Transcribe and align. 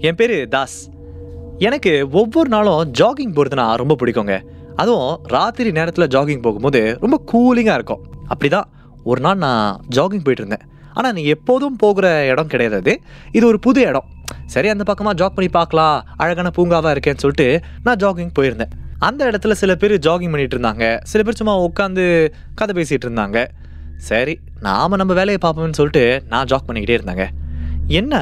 என் 0.00 0.14
பேர் 0.14 0.48
தாஸ். 0.48 0.90
எனக்கு 1.58 2.08
ஒவ்வொரு 2.10 2.48
நாளும் 2.48 2.92
ஜாகிங் 2.98 3.32
போகிறதுனா 3.36 3.74
ரொம்ப 3.74 3.96
பிடிக்குங்க. 4.00 4.34
அதுவும் 4.76 5.20
ராத்திரி 5.22 5.70
நேரத்தில் 5.70 6.06
ஜாகிங் 6.06 6.42
போகும்போது 6.42 6.98
ரொம்ப 7.00 7.16
கூலிங்காக 7.32 7.74
இருக்கும். 7.74 8.02
அப்படிதான் 8.28 8.68
ஒரு 9.04 9.20
நாள் 9.20 9.36
நான் 9.36 9.80
ஜாகிங் 9.96 10.24
போயிட்டுருந்தேன் 10.24 10.64
ஆனால் 10.92 11.12
நீ 11.12 11.22
எப்போதும் 11.24 11.76
போகிற 11.76 12.26
இடம் 12.26 12.46
கிடையாது 12.46 12.76
அது. 12.76 13.00
இது 13.32 13.46
ஒரு 13.46 13.58
புது 13.58 13.80
இடம். 13.80 14.04
சரி 14.46 14.68
அந்த 14.68 14.84
பக்கமாக 14.84 15.16
ஜாக் 15.16 15.34
பண்ணி 15.34 15.50
பார்க்கலாம். 15.50 16.06
அழகான 16.16 16.50
பூங்காவாக 16.56 16.94
இருக்கேன்னு 16.96 17.24
சொல்லிட்டு 17.24 17.60
நான் 17.82 17.96
ஜாகிங் 17.96 18.32
போயிருந்தேன். 18.38 18.72
அந்த 18.98 19.30
இடத்துல 19.30 19.50
சில 19.50 19.74
பேர் 19.74 19.98
ஜாகிங் 19.98 20.30
பண்ணிட்டு 20.30 20.58
இருந்தாங்க. 20.58 21.00
சில 21.02 21.22
பேர் 21.22 21.34
சும்மா 21.34 21.54
உட்காந்து 21.60 22.28
கதை 22.54 22.82
பேசிகிட்டு 22.82 23.06
இருந்தாங்க. 23.08 23.46
சரி 23.96 24.38
நாம் 24.60 24.90
நம்ம 24.90 25.12
வேலையை 25.14 25.38
பார்ப்போம்னு 25.42 25.78
சொல்லிட்டு 25.80 26.22
நான் 26.28 26.44
ஜாக் 26.44 26.66
பண்ணிக்கிட்டே 26.66 26.98
இருந்தாங்க. 27.00 27.26
என்ன? 27.88 28.14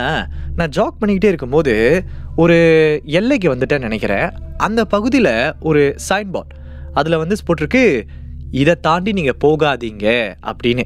நான் 0.56 0.68
ஜாக் 0.68 0.98
பண்ணிக்கிட்டே 1.00 1.24
இருக்கும்போது 1.24 2.04
ஒரு 2.36 2.56
எல்லைக்கு 3.04 3.54
வந்துட்டேன்னு 3.54 3.88
நினைக்கிறேன். 3.88 4.30
அந்த 4.56 4.84
பகுதியில் 4.84 5.54
ஒரு 5.60 5.96
சைன் 6.08 6.30
போர்ட் 6.30 6.54
அதில் 6.92 7.16
வந்து 7.16 7.36
போட்டிருக்கு 7.46 8.02
இதை 8.50 8.74
தாண்டி 8.80 9.12
நீங்கள் 9.12 9.38
போகாதீங்க 9.44 10.36
அப்படின்னு. 10.50 10.84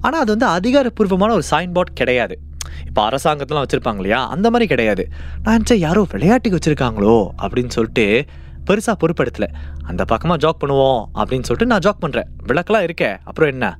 ஆனால் 0.00 0.20
அது 0.20 0.38
வந்து 0.38 0.46
அதிகாரப்பூர்வமான 0.46 1.32
ஒரு 1.32 1.44
சைன் 1.50 1.72
போர்ட் 1.72 1.92
கிடையாது. 1.92 2.38
இப்போ 2.86 3.10
அரசாங்கத்தெலாம் 3.10 3.64
வச்சுருப்பாங்க 3.64 3.96
இல்லையா? 3.96 4.26
அந்த 4.26 4.50
மாதிரி 4.50 4.66
கிடையாது. 4.68 5.08
நான் 5.42 5.56
நினச்சேன் 5.58 5.82
யாரோ 5.86 6.06
விளையாட்டுக்கு 6.12 6.58
வச்சுருக்காங்களோ 6.58 7.16
அப்படின்னு 7.42 7.68
சொல்லிட்டு 7.68 8.26
பெருசாக 8.68 8.96
பொறுப்படுத்தலை 9.00 9.48
அந்த 9.82 10.04
பக்கமாக 10.04 10.40
ஜாக் 10.40 10.60
பண்ணுவோம் 10.62 11.00
அப்படின்னு 11.18 11.46
சொல்லிட்டு 11.48 11.66
நான் 11.66 11.78
ஜாக் 11.78 12.02
பண்ணுறேன் 12.04 12.28
விளக்கெல்லாம் 12.46 12.86
இருக்கே 12.86 13.16
அப்புறம் 13.24 13.50
என்ன? 13.50 13.78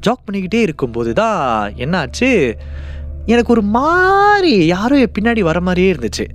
ஜாக் 0.00 0.24
பண்ணிக்கிட்டே 0.26 0.60
இருக்கும்போது 0.66 1.12
தான் 1.12 1.38
என்னாச்சு? 1.76 2.30
எனக்கு 3.26 3.52
ஒரு 3.52 3.62
மாதிரி 3.62 4.66
யாரோ 4.66 4.98
என் 4.98 5.12
பின்னாடி 5.18 5.40
வர 5.40 5.60
மாதிரியே 5.60 5.92
இருந்துச்சு. 5.92 6.28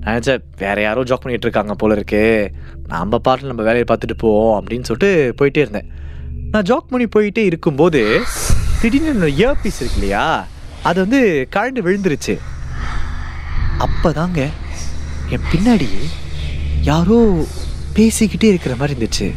நான் 0.00 0.18
நினச்சேன் 0.18 0.42
வேற 0.58 0.80
யாரோ 0.80 1.02
ஜாக் 1.02 1.22
பண்ணிட்டு 1.22 1.46
இருக்காங்க 1.46 1.74
போல 1.74 1.94
இருக்கு. 1.94 2.50
நம்ம 2.88 3.18
பாட்டில் 3.18 3.46
நம்ம 3.46 3.62
வேலையை 3.62 3.84
பார்த்துட்டு 3.88 4.18
போவோம் 4.18 4.56
அப்படின்னு 4.58 4.88
சொல்லிட்டு 4.90 5.34
போயிட்டே 5.38 5.56
இருந்தேன். 5.56 5.90
நான் 6.50 6.62
ஜாக் 6.62 6.88
பண்ணி 6.88 7.06
போயிட்டே 7.16 7.38
இருக்கும்போது 7.38 8.22
திடீர்னு 8.80 9.12
என்னோட 9.12 9.30
இயர் 9.30 9.62
பீஸ் 9.62 9.80
இருக்கு 9.80 10.00
இல்லையா? 10.00 10.46
அது 10.82 11.00
வந்து 11.00 11.48
கழண்டு 11.56 11.80
விழுந்துருச்சு. 11.86 12.38
அப்போதாங்க 13.78 14.50
என் 15.28 15.48
பின்னாடி 15.52 15.88
யாரோ 16.82 17.44
பேசிக்கிட்டே 17.94 18.44
இருக்கிற 18.44 18.76
மாதிரி 18.76 18.94
இருந்துச்சு. 18.96 19.34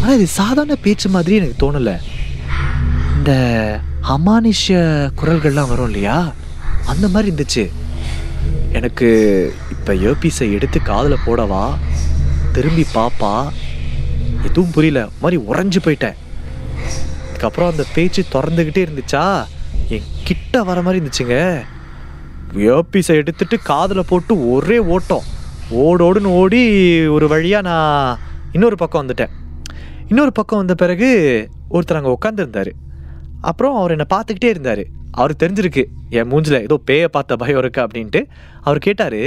ஆனால் 0.00 0.14
இது 0.14 0.26
சாதாரண 0.26 0.74
பேச்சு 0.74 1.08
மாதிரி 1.08 1.36
எனக்கு 1.36 1.58
தோணலை. 1.62 1.96
இந்த 3.20 3.34
அமானுஷ 4.08 4.74
குரல்கள்லாம் 5.20 5.68
வரும் 5.68 5.84
இல்லையா? 5.84 6.32
அந்த 6.86 7.08
மாதிரி 7.08 7.28
இருந்துச்சு. 7.30 7.70
எனக்கு 8.72 9.08
இப்போ 9.70 9.94
இயர்பீஸை 9.94 10.52
எடுத்து 10.52 10.82
காதில் 10.82 11.24
போடவா 11.26 11.74
திரும்பி 12.52 12.86
பாப்பா 12.94 13.48
எதுவும் 14.44 14.70
புரியல. 14.70 15.08
ஒரு 15.20 15.20
மாதிரி 15.20 15.38
உறைஞ்சு 15.50 15.80
போயிட்டேன். 15.84 16.16
அதுக்கப்புறம் 17.28 17.70
அந்த 17.70 17.84
பேச்சு 17.94 18.24
திறந்துக்கிட்டே 18.32 18.84
இருந்துச்சா? 18.86 19.44
என் 19.88 20.08
கிட்ட 20.24 20.62
வர 20.62 20.82
மாதிரி 20.82 21.04
இருந்துச்சுங்க. 21.04 21.64
இயர்பீஸை 22.54 23.14
எடுத்துட்டு 23.22 23.58
காதில் 23.62 24.08
போட்டு 24.08 24.50
ஒரே 24.50 24.78
ஓட்டம். 24.78 25.22
ஓடோடுன்னு 25.70 26.34
ஓடி 26.42 26.62
ஒரு 27.06 27.28
வழியாக 27.28 27.68
நான் 27.68 28.18
இன்னொரு 28.52 28.76
பக்கம் 28.76 29.08
வந்துட்டேன். 29.08 29.34
இன்னொரு 30.08 30.32
பக்கம் 30.32 30.58
வந்த 30.58 30.74
பிறகு 30.74 31.10
ஒருத்தர் 31.70 31.98
அங்கே 32.02 32.16
உட்காந்துருந்தாரு 32.18 32.72
அப்புறம் 33.40 33.76
அவர் 33.76 33.90
என்னை 33.90 34.06
பார்த்துக்கிட்டே 34.14 34.48
இருந்தார். 34.54 34.84
அவர் 35.10 35.32
தெரிஞ்சிருக்கு 35.42 35.84
என் 36.10 36.28
மூஞ்சில் 36.30 36.62
ஏதோ 36.62 36.80
பேயை 36.86 37.04
பார்த்த 37.04 37.36
பயம் 37.36 37.58
இருக்கு 37.58 37.80
அப்படின்ட்டு. 37.82 38.20
அவர் 38.60 38.78
கேட்டார் 38.78 39.22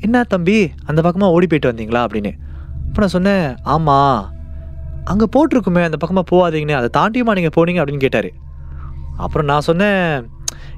என்ன 0.00 0.22
தம்பி 0.22 0.70
அந்த 0.84 1.02
பக்கமாக 1.02 1.32
ஓடி 1.32 1.46
போயிட்டு 1.46 1.70
வந்தீங்களா? 1.72 2.00
அப்படின்னு. 2.06 2.32
அப்போ 2.88 3.00
நான் 3.00 3.14
சொன்னேன் 3.16 3.56
ஆமாம் 3.62 4.34
அங்கே 5.04 5.26
போட்டிருக்குமே 5.36 5.82
அந்த 5.82 5.96
பக்கமாக 5.96 6.26
போகாதீங்கன்னு 6.32 6.78
அதை 6.80 6.88
தாண்டியுமா 6.98 7.32
நீங்கள் 7.38 7.56
போனீங்க? 7.56 7.80
அப்படின்னு 7.82 7.96
கேட்டார். 7.96 8.30
அப்புறம் 9.16 9.46
நான் 9.46 9.60
சொன்னேன் 9.60 10.30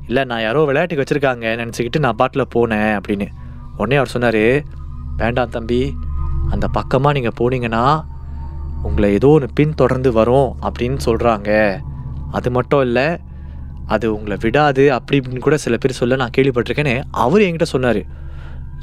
இல்லை 0.07 0.25
நான் 0.25 0.43
யாரோ 0.43 0.65
விளையாட்டுக்கு 0.65 1.05
வச்சுருக்காங்க. 1.05 1.47
நினச்சிக்கிட்டு 1.63 1.99
நான் 1.99 2.17
பாட்டில் 2.17 2.51
போனேன். 2.55 2.93
அப்படின்னு. 2.99 3.27
உடனே 3.77 3.97
அவர் 3.97 4.09
சொன்னார் 4.09 4.63
வேண்டாம் 5.17 5.51
தம்பி. 5.51 5.95
அந்த 6.51 6.69
பக்கமாக 6.69 7.21
நீங்கள் 7.21 7.37
போனீங்கன்னா 7.41 8.05
உங்களை 8.83 9.13
ஏதோ 9.13 9.29
ஒன்று 9.29 9.49
பின் 9.55 9.75
தொடர்ந்து 9.75 10.13
வரும். 10.13 10.57
அப்படின்னு 10.63 10.99
சொல்கிறாங்க 11.05 11.81
அது 12.31 12.51
மட்டும் 12.51 12.81
இல்லை 12.81 13.17
அது 13.87 14.15
உங்களை 14.15 14.37
விடாது 14.41 14.93
அப்படி 14.93 15.21
இப்படின்னு 15.21 15.39
கூட 15.39 15.57
சில 15.57 15.77
பேர் 15.77 15.93
சொல்ல 15.93 16.17
நான் 16.17 16.35
கேள்விப்பட்டிருக்கேன்னு 16.37 17.03
அவர் 17.11 17.41
என்கிட்ட 17.41 17.63
சொன்னார். 17.63 18.03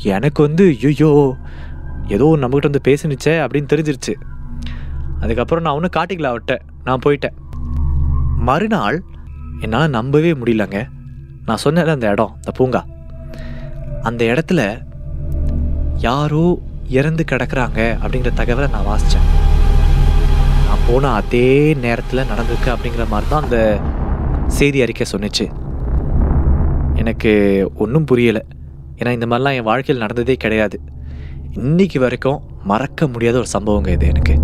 எனக்கு 0.04 0.44
வந்து 0.44 0.78
ஐயோ 0.84 1.36
ஏதோ 2.08 2.38
நம்மகிட்ட 2.42 2.70
வந்து 2.70 2.86
பேசினுச்சே 2.88 3.36
அப்படின்னு 3.44 3.72
தெரிஞ்சிருச்சு. 3.74 4.14
அதுக்கப்புறம் 5.20 5.64
நான் 5.64 5.74
ஒன்றும் 5.74 5.96
காட்டிக்கல 5.98 6.32
அவட்ட 6.34 6.58
நான் 6.84 7.04
போயிட்டேன். 7.06 7.36
மறுநாள் 8.36 9.04
என்னால் 9.60 9.90
நம்பவே 9.90 10.34
முடியலங்க. 10.34 10.88
நான் 11.46 11.58
சொன்னேன் 11.58 11.88
அந்த 11.88 12.12
இடம் 12.12 12.36
அந்த 12.36 12.52
பூங்கா. 12.52 12.86
அந்த 14.02 14.26
இடத்துல 14.26 14.62
யாரோ 15.98 16.60
இறந்து 16.88 17.24
கிடக்குறாங்க 17.32 17.80
அப்படிங்கிற 18.04 18.32
தகவலை 18.40 18.70
நான் 18.70 18.90
வாசித்தேன் 18.92 19.45
நான் 20.66 20.86
போன 20.88 21.12
அதே 21.20 21.48
நேரத்தில் 21.86 22.28
நடந்திருக்கு 22.32 22.70
அப்படிங்கிற 22.76 23.06
மாதிரி 23.14 23.30
தான் 23.34 23.46
அந்த 23.46 23.60
செய்தி 24.58 24.82
அறிக்கை 24.86 25.06
சொன்னிச்சு. 25.12 25.46
எனக்கு 27.02 27.32
ஒன்றும் 27.84 28.10
புரியலை. 28.12 28.44
ஏன்னா 29.00 29.12
இந்த 29.18 29.28
மாதிரிலாம் 29.30 29.58
என் 29.60 29.70
வாழ்க்கையில் 29.70 30.04
நடந்ததே 30.04 30.36
கிடையாது. 30.44 30.78
இன்னைக்கு 31.62 32.00
வரைக்கும் 32.04 32.42
மறக்க 32.72 33.08
முடியாத 33.14 33.38
ஒரு 33.42 33.50
சம்பவங்க 33.56 33.90
இது 33.98 34.08
எனக்கு. 34.14 34.36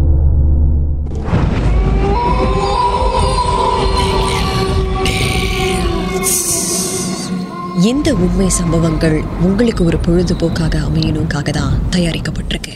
இந்த 7.92 8.10
உண்மை 8.24 8.48
சம்பவங்கள் 8.58 9.16
உங்களுக்கு 9.48 9.82
ஒரு 9.90 9.98
பொழுதுபோக்காக 10.08 10.76
அமையணுக்காக 10.88 11.50
தான் 11.60 11.74
தயாரிக்கப்பட்டிருக்கு? 11.96 12.76